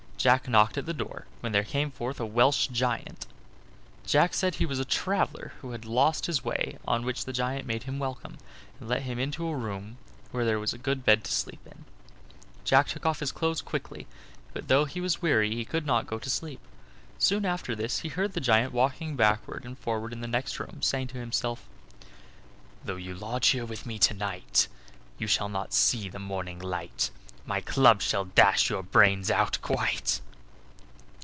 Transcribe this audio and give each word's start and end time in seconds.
Jack 0.21 0.47
knocked 0.47 0.77
at 0.77 0.85
the 0.85 0.93
door, 0.93 1.25
when 1.39 1.51
there 1.51 1.63
came 1.63 1.89
forth 1.89 2.19
a 2.19 2.27
Welsh 2.27 2.67
giant. 2.67 3.25
Jack 4.05 4.35
said 4.35 4.53
he 4.53 4.67
was 4.67 4.77
a 4.77 4.85
traveler 4.85 5.53
who 5.61 5.71
had 5.71 5.83
lost 5.83 6.27
his 6.27 6.43
way, 6.45 6.77
on 6.87 7.03
which 7.03 7.25
the 7.25 7.33
giant 7.33 7.65
made 7.65 7.81
him 7.85 7.97
welcome, 7.97 8.37
and 8.79 8.87
let 8.87 9.01
him 9.01 9.17
into 9.17 9.47
a 9.47 9.55
room 9.55 9.97
where 10.29 10.45
there 10.45 10.59
was 10.59 10.73
a 10.73 10.77
good 10.77 11.03
bed 11.03 11.23
to 11.23 11.31
sleep 11.31 11.61
in. 11.65 11.85
Jack 12.63 12.85
took 12.87 13.03
off 13.03 13.19
his 13.19 13.31
clothes 13.31 13.63
quickly, 13.63 14.05
but 14.53 14.67
though 14.67 14.85
he 14.85 15.01
was 15.01 15.23
weary 15.23 15.55
he 15.55 15.65
could 15.65 15.87
not 15.87 16.05
go 16.05 16.19
to 16.19 16.29
sleep. 16.29 16.59
Soon 17.17 17.43
after 17.43 17.75
this 17.75 18.01
he 18.01 18.09
heard 18.09 18.33
the 18.33 18.39
giant 18.39 18.73
walking 18.73 19.15
backward 19.15 19.65
and 19.65 19.75
forward 19.75 20.13
in 20.13 20.21
the 20.21 20.27
next 20.27 20.59
room, 20.59 20.69
and 20.73 20.85
saying 20.85 21.07
to 21.07 21.17
himself: 21.17 21.67
"Though 22.85 22.97
here 22.97 23.13
you 23.15 23.15
lodge 23.15 23.55
with 23.55 23.87
me 23.87 23.97
this 23.97 24.13
night, 24.13 24.67
You 25.17 25.25
shall 25.25 25.49
not 25.49 25.73
see 25.73 26.09
the 26.09 26.19
morning 26.19 26.59
light; 26.59 27.09
My 27.43 27.59
club 27.59 28.03
shall 28.03 28.25
dash 28.25 28.69
your 28.69 28.83
brains 28.83 29.31
out 29.31 29.57
quite." 29.63 30.21